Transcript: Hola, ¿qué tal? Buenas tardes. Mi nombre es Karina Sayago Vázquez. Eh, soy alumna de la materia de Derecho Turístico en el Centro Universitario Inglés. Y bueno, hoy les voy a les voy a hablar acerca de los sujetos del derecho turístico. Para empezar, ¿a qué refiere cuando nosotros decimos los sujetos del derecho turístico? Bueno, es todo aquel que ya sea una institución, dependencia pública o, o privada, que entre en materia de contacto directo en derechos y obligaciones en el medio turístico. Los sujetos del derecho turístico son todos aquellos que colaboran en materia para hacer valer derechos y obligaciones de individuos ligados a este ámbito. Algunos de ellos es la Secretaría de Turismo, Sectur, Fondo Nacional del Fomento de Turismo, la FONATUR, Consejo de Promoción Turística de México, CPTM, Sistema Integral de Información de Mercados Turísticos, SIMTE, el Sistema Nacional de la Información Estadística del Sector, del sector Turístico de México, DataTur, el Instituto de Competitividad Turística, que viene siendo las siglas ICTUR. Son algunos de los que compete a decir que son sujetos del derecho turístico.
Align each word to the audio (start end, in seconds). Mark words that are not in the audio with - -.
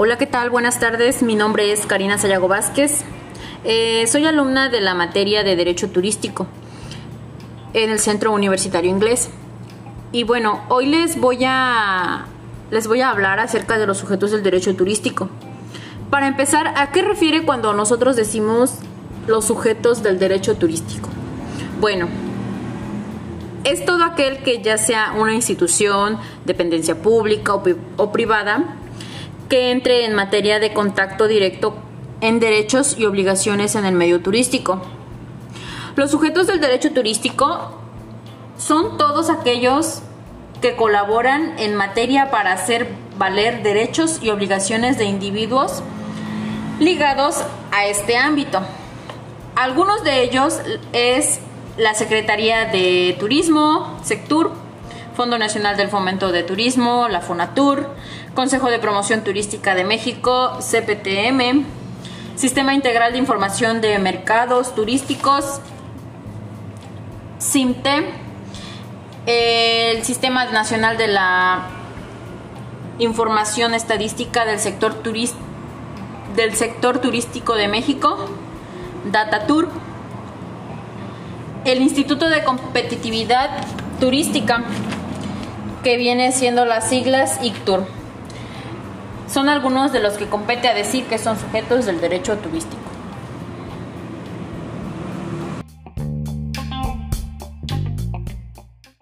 Hola, 0.00 0.16
¿qué 0.16 0.26
tal? 0.26 0.48
Buenas 0.48 0.78
tardes. 0.78 1.24
Mi 1.24 1.34
nombre 1.34 1.72
es 1.72 1.84
Karina 1.84 2.18
Sayago 2.18 2.46
Vázquez. 2.46 3.00
Eh, 3.64 4.06
soy 4.06 4.26
alumna 4.26 4.68
de 4.68 4.80
la 4.80 4.94
materia 4.94 5.42
de 5.42 5.56
Derecho 5.56 5.90
Turístico 5.90 6.46
en 7.72 7.90
el 7.90 7.98
Centro 7.98 8.32
Universitario 8.32 8.88
Inglés. 8.88 9.28
Y 10.12 10.22
bueno, 10.22 10.62
hoy 10.68 10.86
les 10.86 11.18
voy 11.18 11.40
a 11.44 12.26
les 12.70 12.86
voy 12.86 13.00
a 13.00 13.10
hablar 13.10 13.40
acerca 13.40 13.76
de 13.76 13.88
los 13.88 13.98
sujetos 13.98 14.30
del 14.30 14.44
derecho 14.44 14.76
turístico. 14.76 15.30
Para 16.10 16.28
empezar, 16.28 16.74
¿a 16.76 16.92
qué 16.92 17.02
refiere 17.02 17.42
cuando 17.42 17.72
nosotros 17.72 18.14
decimos 18.14 18.74
los 19.26 19.46
sujetos 19.46 20.04
del 20.04 20.20
derecho 20.20 20.56
turístico? 20.56 21.08
Bueno, 21.80 22.06
es 23.64 23.84
todo 23.84 24.04
aquel 24.04 24.44
que 24.44 24.62
ya 24.62 24.78
sea 24.78 25.14
una 25.18 25.34
institución, 25.34 26.20
dependencia 26.44 27.02
pública 27.02 27.52
o, 27.56 27.64
o 27.96 28.12
privada, 28.12 28.76
que 29.48 29.70
entre 29.70 30.04
en 30.04 30.14
materia 30.14 30.58
de 30.58 30.72
contacto 30.72 31.26
directo 31.26 31.74
en 32.20 32.40
derechos 32.40 32.98
y 32.98 33.06
obligaciones 33.06 33.74
en 33.74 33.84
el 33.84 33.94
medio 33.94 34.20
turístico. 34.20 34.82
Los 35.96 36.10
sujetos 36.10 36.46
del 36.46 36.60
derecho 36.60 36.92
turístico 36.92 37.72
son 38.56 38.98
todos 38.98 39.30
aquellos 39.30 40.02
que 40.60 40.74
colaboran 40.74 41.58
en 41.58 41.76
materia 41.76 42.30
para 42.30 42.52
hacer 42.52 42.88
valer 43.16 43.62
derechos 43.62 44.20
y 44.22 44.30
obligaciones 44.30 44.98
de 44.98 45.04
individuos 45.04 45.82
ligados 46.80 47.44
a 47.70 47.86
este 47.86 48.16
ámbito. 48.16 48.60
Algunos 49.56 50.04
de 50.04 50.22
ellos 50.22 50.60
es 50.92 51.40
la 51.76 51.94
Secretaría 51.94 52.66
de 52.66 53.16
Turismo, 53.18 53.98
Sectur, 54.02 54.52
Fondo 55.18 55.36
Nacional 55.36 55.76
del 55.76 55.88
Fomento 55.88 56.30
de 56.30 56.44
Turismo, 56.44 57.08
la 57.08 57.20
FONATUR, 57.20 57.90
Consejo 58.36 58.70
de 58.70 58.78
Promoción 58.78 59.24
Turística 59.24 59.74
de 59.74 59.82
México, 59.82 60.56
CPTM, 60.60 61.64
Sistema 62.36 62.72
Integral 62.72 63.10
de 63.10 63.18
Información 63.18 63.80
de 63.80 63.98
Mercados 63.98 64.76
Turísticos, 64.76 65.60
SIMTE, 67.40 68.12
el 69.26 70.04
Sistema 70.04 70.44
Nacional 70.44 70.96
de 70.96 71.08
la 71.08 71.66
Información 73.00 73.74
Estadística 73.74 74.44
del 74.44 74.60
Sector, 74.60 75.02
del 76.36 76.54
sector 76.54 77.00
Turístico 77.00 77.56
de 77.56 77.66
México, 77.66 78.30
DataTur, 79.10 79.68
el 81.64 81.82
Instituto 81.82 82.28
de 82.28 82.44
Competitividad 82.44 83.50
Turística, 83.98 84.62
que 85.82 85.96
viene 85.96 86.32
siendo 86.32 86.64
las 86.64 86.88
siglas 86.88 87.38
ICTUR. 87.42 87.86
Son 89.28 89.48
algunos 89.48 89.92
de 89.92 90.00
los 90.00 90.14
que 90.14 90.26
compete 90.26 90.68
a 90.68 90.74
decir 90.74 91.04
que 91.04 91.18
son 91.18 91.38
sujetos 91.38 91.86
del 91.86 92.00
derecho 92.00 92.36
turístico. 92.38 92.97